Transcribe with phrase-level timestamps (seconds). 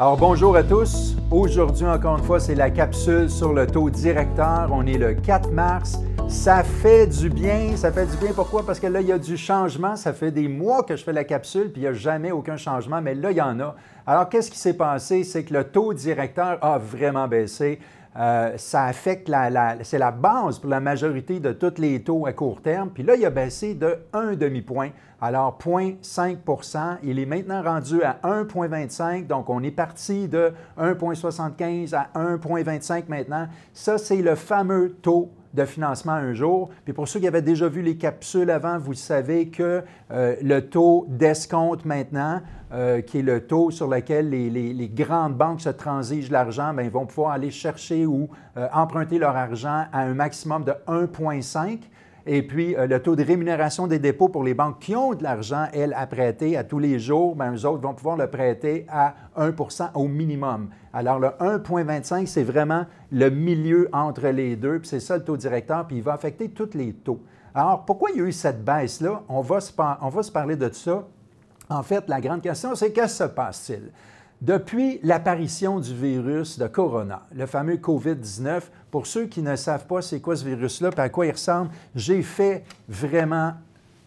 [0.00, 1.16] Alors bonjour à tous.
[1.28, 4.68] Aujourd'hui, encore une fois, c'est la capsule sur le taux directeur.
[4.70, 5.98] On est le 4 mars.
[6.28, 7.76] Ça fait du bien.
[7.76, 8.32] Ça fait du bien.
[8.32, 8.64] Pourquoi?
[8.64, 9.96] Parce que là, il y a du changement.
[9.96, 12.56] Ça fait des mois que je fais la capsule, puis il n'y a jamais aucun
[12.56, 13.74] changement, mais là, il y en a.
[14.06, 15.24] Alors, qu'est-ce qui s'est passé?
[15.24, 17.80] C'est que le taux directeur a vraiment baissé.
[18.16, 22.32] Euh, ça affecte la, c'est la base pour la majorité de tous les taux à
[22.32, 22.90] court terme.
[22.90, 24.90] Puis là, il a baissé de un demi-point.
[25.20, 32.08] Alors, 0,5% Il est maintenant rendu à 1,25 Donc, on est parti de 1,75 à
[32.14, 33.48] 1,25 maintenant.
[33.72, 36.70] Ça, c'est le fameux taux de financement un jour.
[36.84, 40.60] Puis pour ceux qui avaient déjà vu les capsules avant, vous savez que euh, le
[40.60, 42.40] taux d'escompte maintenant,
[42.72, 46.90] euh, qui est le taux sur lequel les, grandes banques se transigent l'argent, bien, ils
[46.90, 51.80] vont pouvoir aller chercher ou euh, emprunter leur argent à un maximum de 1,5
[52.30, 55.22] et puis, euh, le taux de rémunération des dépôts pour les banques qui ont de
[55.22, 58.84] l'argent, elles, à prêter à tous les jours, bien, eux autres vont pouvoir le prêter
[58.90, 60.68] à 1% au minimum.
[60.92, 65.38] Alors, le 1,25, c'est vraiment le milieu entre les deux, puis c'est ça le taux
[65.38, 67.20] directeur, puis il va affecter tous les taux.
[67.54, 69.22] Alors, pourquoi il y a eu cette baisse-là?
[69.30, 71.04] On va se, on va se parler de ça.
[71.70, 73.90] En fait, la grande question, c'est qu'est-ce qui se passe-t-il?
[74.40, 80.00] Depuis l'apparition du virus de Corona, le fameux COVID-19, pour ceux qui ne savent pas
[80.00, 83.54] c'est quoi ce virus-là et à quoi il ressemble, j'ai fait vraiment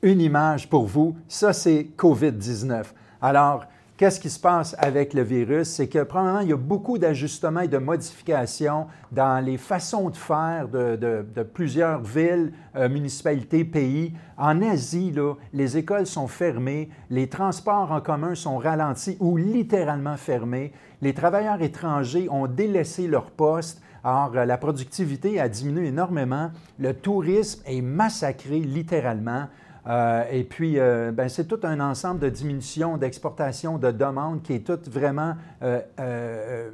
[0.00, 1.14] une image pour vous.
[1.28, 2.84] Ça, c'est COVID-19.
[3.20, 5.68] Alors, Qu'est-ce qui se passe avec le virus?
[5.68, 10.16] C'est que, probablement, il y a beaucoup d'ajustements et de modifications dans les façons de
[10.16, 14.12] faire de, plusieurs villes, euh, municipalités, pays.
[14.36, 20.16] En Asie, là, les écoles sont fermées, les transports en commun sont ralentis ou littéralement
[20.16, 20.72] fermés.
[21.00, 23.80] Les travailleurs étrangers ont délaissé leur poste.
[24.02, 26.50] Alors, euh, la productivité a diminué énormément.
[26.80, 29.46] Le tourisme est massacré littéralement.
[29.86, 34.54] Euh, et puis, euh, ben, c'est tout un ensemble de diminutions, d'exportation, de demandes qui
[34.54, 36.70] est tout vraiment euh,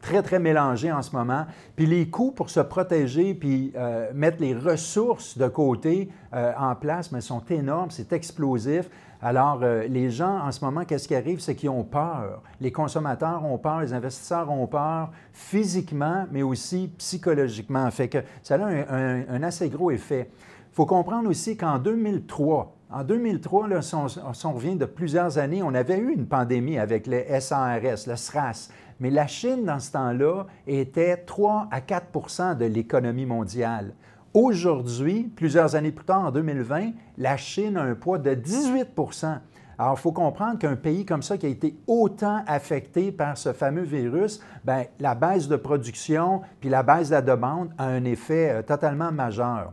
[0.00, 1.46] très, très mélangé en ce moment.
[1.76, 3.72] Puis les coûts pour se protéger puis
[4.14, 8.88] mettre les ressources de côté en place, mais sont énormes, c'est explosif.
[9.22, 11.40] Alors, les gens, en ce moment, qu'est-ce qui arrive?
[11.40, 12.42] C'est qu'ils ont peur.
[12.62, 17.90] Les consommateurs ont peur, les investisseurs ont peur, physiquement, mais aussi psychologiquement.
[17.90, 20.30] Fait que ça a un assez gros effet.
[20.72, 25.62] Il faut comprendre aussi qu'en 2003, en 2003, là, si, on, revient de plusieurs années,
[25.62, 28.68] on avait eu une pandémie avec le SARS, le SRAS.
[28.98, 33.94] Mais la Chine, dans ce temps-là, était 3 à 4% de l'économie mondiale.
[34.34, 39.38] Aujourd'hui, plusieurs années plus tard, en 2020, la Chine a un poids de 18%
[39.80, 43.54] alors, il faut comprendre qu'un pays comme ça qui a été autant affecté par ce
[43.54, 48.04] fameux virus, bien, la baisse de production puis la baisse de la demande a un
[48.04, 49.72] effet euh, totalement majeur.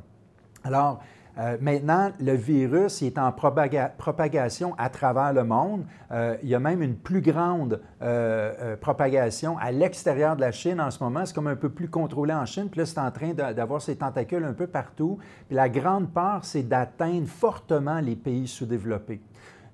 [0.68, 1.00] Alors,
[1.40, 5.86] euh, maintenant, le virus est en propagation à travers le monde.
[6.12, 10.82] Euh, il y a même une plus grande euh, propagation à l'extérieur de la Chine
[10.82, 11.26] en ce moment.
[11.26, 12.68] C'est comme un peu plus contrôlé en Chine.
[12.70, 15.20] Puis là, c'est en train d'avoir ses tentacules un peu partout.
[15.48, 19.22] Puis la grande part, c'est d'atteindre fortement les pays sous-développés.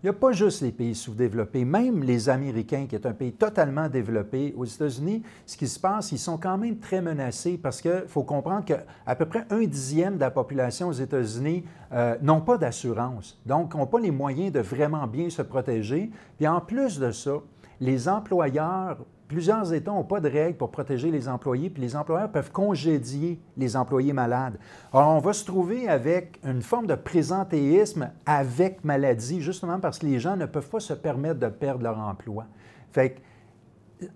[0.03, 3.31] Il n'y a pas juste les pays sous-développés, même les Américains, qui est un pays
[3.31, 4.53] totalement développé.
[4.57, 8.23] Aux États-Unis, ce qui se passe, ils sont quand même très menacés parce qu'il faut
[8.23, 13.39] comprendre qu'à peu près un dixième de la population aux États-Unis euh, n'ont pas d'assurance,
[13.45, 16.11] donc n'ont pas les moyens de vraiment bien se protéger.
[16.35, 17.35] Puis en plus de ça,
[17.79, 18.97] les employeurs
[19.33, 23.39] Plusieurs États n'ont pas de règles pour protéger les employés, puis les employeurs peuvent congédier
[23.57, 24.59] les employés malades.
[24.93, 30.05] Alors, on va se trouver avec une forme de présentéisme avec maladie, justement parce que
[30.05, 32.45] les gens ne peuvent pas se permettre de perdre leur emploi.
[32.91, 33.21] Fait que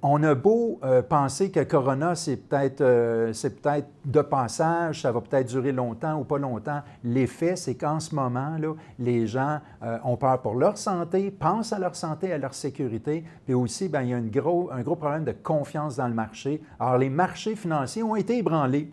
[0.01, 5.21] on a beau euh, penser que Corona, c'est peut-être euh, peut de passage, ça va
[5.21, 6.81] peut-être durer longtemps ou pas longtemps.
[7.03, 11.73] L'effet, c'est qu'en ce moment, là, les gens euh, ont peur pour leur santé, pensent
[11.73, 14.95] à leur santé, à leur sécurité, puis aussi, bien, il y a gros, un gros
[14.95, 16.61] problème de confiance dans le marché.
[16.79, 18.91] Alors, les marchés financiers ont été ébranlés.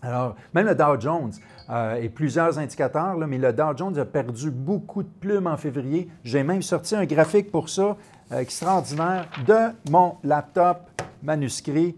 [0.00, 1.32] Alors, même le Dow Jones
[2.00, 6.08] et plusieurs indicateurs, mais le Dow Jones a perdu beaucoup de plumes en février.
[6.24, 7.96] J'ai même sorti un graphique pour ça
[8.30, 10.88] extraordinaire de mon laptop
[11.22, 11.96] manuscrit.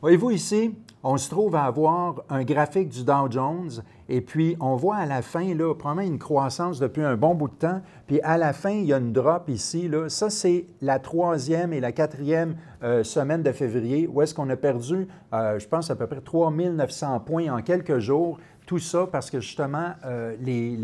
[0.00, 3.70] Voyez-vous ici, on se trouve à avoir un graphique du Dow Jones
[4.08, 7.48] et puis on voit à la fin, là, probablement une croissance depuis un bon bout
[7.48, 9.88] de temps, puis à la fin, il y a une drop ici.
[9.88, 10.08] Là.
[10.08, 14.56] Ça, c'est la troisième et la quatrième euh, semaine de février où est-ce qu'on a
[14.56, 18.38] perdu, euh, je pense, à peu près 3900 points en quelques jours.
[18.66, 20.76] Tout ça parce que justement, euh, les,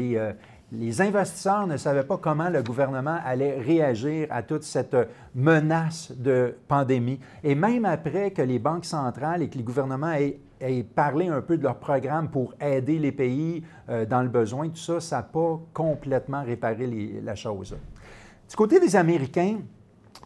[0.72, 4.96] les investisseurs ne savaient pas comment le gouvernement allait réagir à toute cette
[5.34, 7.20] menace de pandémie.
[7.43, 10.38] Et même après que les banques centrales et que les gouvernements aient,
[10.94, 14.76] parlé un peu de leur programme pour aider les pays euh, dans le besoin, tout
[14.76, 17.76] ça, ça n'a pas complètement réparé la chose.
[18.48, 19.58] Du côté des Américains,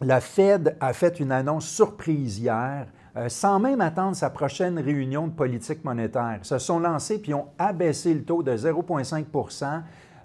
[0.01, 5.27] la Fed a fait une annonce surprise hier, euh, sans même attendre sa prochaine réunion
[5.27, 6.39] de politique monétaire.
[6.41, 9.23] Ils se sont lancés puis ont abaissé le taux de 0,5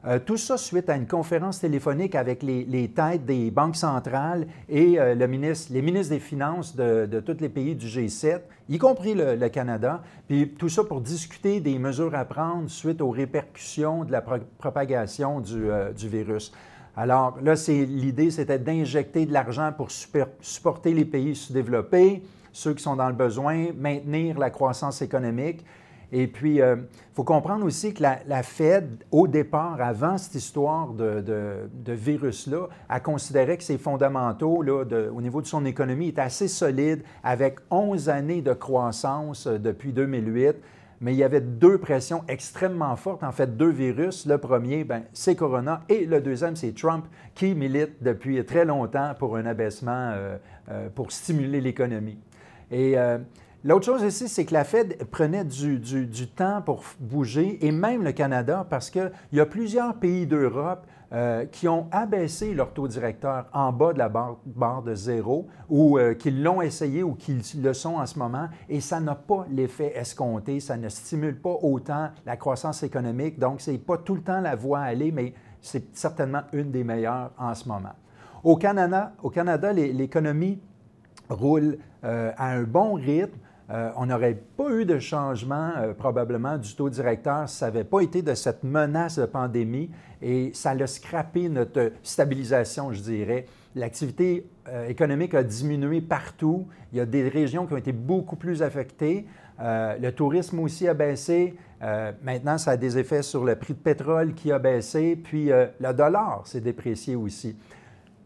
[0.07, 4.99] euh, tout ça suite à une conférence téléphonique avec les, têtes des banques centrales et
[4.99, 10.03] euh, les ministres des Finances de, tous les pays du G7, y compris le, Canada.
[10.27, 15.41] Puis tout ça pour discuter des mesures à prendre suite aux répercussions de la propagation
[15.41, 16.53] du, euh, du, virus.
[16.97, 22.23] Alors là, l'idée, c'était d'injecter de l'argent pour supporter les pays sous-développés,
[22.53, 25.65] ceux qui sont dans le besoin, maintenir la croissance économique.
[26.13, 26.77] Et puis, il euh,
[27.15, 33.57] faut comprendre aussi que la, Fed, au départ, avant cette histoire de, virus-là, a considéré
[33.57, 38.43] que ses fondamentaux là, au niveau de son économie étaient assez solides, avec 11 années
[38.43, 40.57] de croissance euh, depuis 2008
[41.03, 44.27] mais il y avait deux pressions extrêmement fortes, en fait deux virus.
[44.27, 49.15] Le premier, ben, c'est Corona et le deuxième, c'est Trump qui milite depuis très longtemps
[49.19, 52.19] pour un abaissement euh, pour stimuler l'économie.
[52.71, 52.97] Et
[53.63, 58.13] L'autre chose aussi, c'est que la Fed prenait du, temps pour bouger, et même le
[58.13, 63.47] Canada, parce qu'il y a plusieurs pays d'Europe euh, qui ont abaissé leur taux directeur
[63.53, 67.75] en bas de la barre, de zéro, ou euh, qui l'ont essayé ou qui le
[67.75, 72.09] sont en ce moment, et ça n'a pas l'effet escompté, ça ne stimule pas autant
[72.25, 75.35] la croissance économique, donc ce n'est pas tout le temps la voie à aller, mais
[75.61, 77.93] c'est certainement une des meilleures en ce moment.
[78.43, 80.59] Au Canada, au Canada l'économie
[81.29, 83.37] roule euh, à un bon rythme.
[83.71, 87.85] Euh, on n'aurait pas eu de changement euh, probablement du taux directeur si ça n'avait
[87.85, 89.91] pas été de cette menace de pandémie
[90.21, 93.47] et ça a scrappé notre stabilisation, je dirais.
[93.77, 96.67] L'activité euh, économique a diminué partout.
[96.93, 99.27] Il y a des régions qui ont été beaucoup plus affectées.
[99.61, 101.55] le tourisme aussi a baissé.
[102.25, 105.15] maintenant, ça a des effets sur le prix de pétrole qui a baissé.
[105.15, 107.57] Puis le dollar s'est déprécié aussi.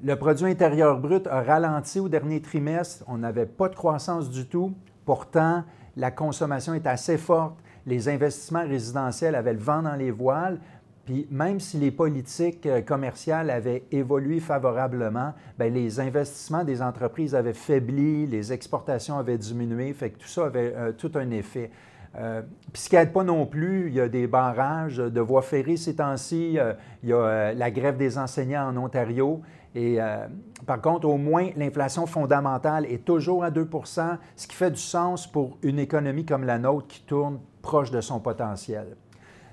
[0.02, 3.04] Le produit intérieur brut a ralenti au dernier trimestre.
[3.08, 4.74] On n'avait pas de croissance du tout.
[5.04, 5.64] Pourtant,
[5.96, 7.56] la consommation est assez forte.
[7.86, 10.58] Les investissements résidentiels avaient le vent dans les voiles.
[11.04, 17.34] Puis même si les politiques euh, commerciales avaient évolué favorablement, bien, les investissements des entreprises
[17.34, 21.70] avaient faibli, les exportations avaient diminué, fait que tout ça avait euh, tout un effet.
[22.16, 25.42] Euh, puis ce qui n'aide pas non plus, il y a des barrages de voies
[25.42, 26.58] ferrées ces temps-ci,
[27.02, 29.42] il y a la grève des enseignants en Ontario.
[29.74, 30.26] Et euh,
[30.66, 35.26] par contre, au moins, l'inflation fondamentale est toujours à 2% ce qui fait du sens
[35.26, 38.96] pour une économie comme la nôtre qui tourne proche de son potentiel.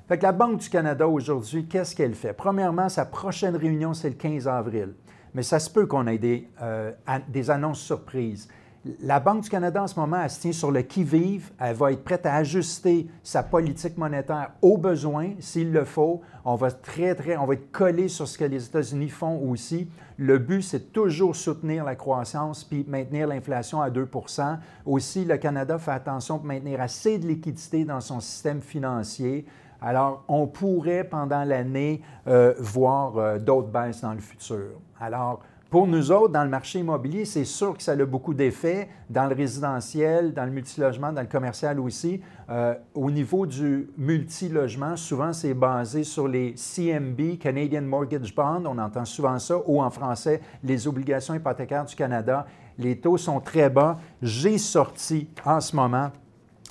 [0.08, 2.34] Fait que la Banque du Canada aujourd'hui, qu'est-ce qu'elle fait?
[2.34, 4.94] Premièrement, sa prochaine réunion, c'est le 15 avril.
[5.34, 6.92] Mais ça se peut qu'on ait des, euh,
[7.30, 8.50] des annonces surprises.
[9.00, 11.52] La Banque du Canada, en ce moment, elle se tient sur le qui-vive.
[11.60, 16.22] Elle va être prête à ajuster sa politique monétaire aux besoins, s'il le faut.
[16.46, 19.88] On va, très, très, on va être collé sur ce que les États-Unis font aussi.
[20.18, 24.58] Le but, c'est toujours soutenir la croissance puis maintenir l'inflation à 2%
[24.88, 29.46] Aussi, le Canada fait attention pour maintenir assez de liquidité dans son système financier.
[29.80, 34.80] Alors, on pourrait, pendant l'année, euh, voir euh, d'autres baisses dans le futur.
[35.00, 35.42] Alors,
[35.72, 39.26] pour nous autres, dans le marché immobilier, c'est sûr que ça a beaucoup d'effets, dans
[39.26, 42.20] le résidentiel, dans le multilogement, dans le commercial aussi.
[42.50, 48.78] Euh, au niveau du multilogement, souvent, c'est basé sur les CMB, Canadian Mortgage Bond, on
[48.78, 52.46] entend souvent ça, ou en français, les obligations hypothécaires du Canada.
[52.78, 53.98] Les taux sont très bas.
[54.22, 56.12] J'ai sorti en ce moment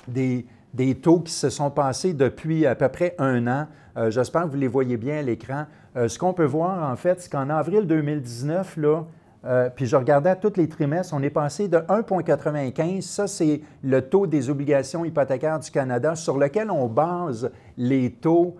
[0.07, 3.67] des, des taux qui se sont passés depuis à peu près un an.
[3.97, 5.65] Euh, j'espère que vous les voyez bien à l'écran.
[5.97, 9.03] Euh, ce qu'on peut voir, en fait, c'est qu'en avril 2019, là,
[9.43, 13.61] euh, puis je regardais à tous les trimestres, on est passé de 1,95, ça c'est
[13.83, 18.55] le taux des obligations hypothécaires du Canada sur lequel on base les taux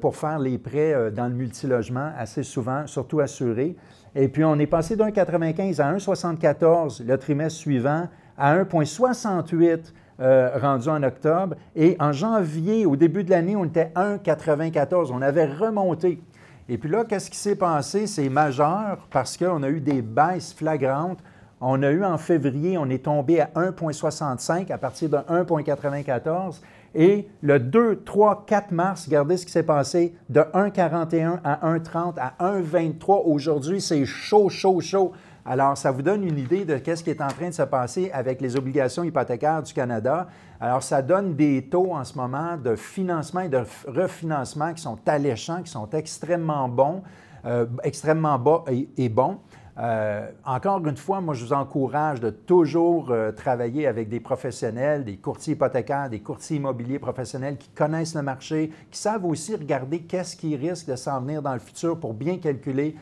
[0.00, 3.74] pour faire les prêts dans le multilogement assez souvent, surtout assurés.
[4.14, 10.88] Et puis on est passé de 1,95 à 1,74 le trimestre suivant, à 1,68 rendu
[10.88, 11.56] en octobre.
[11.74, 15.10] Et en janvier, au début de l'année, on était à 1,94.
[15.12, 16.22] On avait remonté.
[16.68, 18.06] Et puis là, qu'est-ce qui s'est passé?
[18.06, 21.18] C'est majeur parce qu'on a eu des baisses flagrantes.
[21.60, 26.60] On a eu en février, on est tombé à 1,65 à partir de 1,94.
[26.94, 32.14] Et le 2, 3, 4 mars, regardez ce qui s'est passé, de 1,41 à 1,30
[32.18, 33.22] à 1,23.
[33.24, 35.12] Aujourd'hui, c'est chaud, chaud, chaud.
[35.46, 38.10] Alors, ça vous donne une idée de ce qui est en train de se passer
[38.14, 40.26] avec les obligations hypothécaires du Canada.
[40.58, 44.98] Alors, ça donne des taux en ce moment de financement et de refinancement qui sont
[45.06, 47.02] alléchants, qui sont extrêmement bons,
[47.44, 48.64] euh, extrêmement bas
[48.96, 49.38] et, bons.
[49.78, 55.04] Euh, encore une fois, moi, je vous encourage de toujours euh, travailler avec des professionnels,
[55.04, 60.00] des courtiers hypothécaires, des courtiers immobiliers professionnels qui connaissent le marché, qui savent aussi regarder
[60.00, 62.96] qu'est-ce qui risque de s'en venir dans le futur pour bien calculer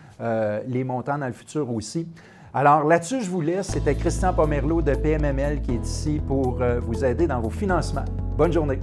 [0.66, 2.06] les montants dans le futur aussi.
[2.54, 3.68] Alors là-dessus, je vous laisse.
[3.68, 8.04] C'était Christian Pomerleau de PMML qui est ici pour euh, vous aider dans vos financements.
[8.36, 8.78] Bonne journée.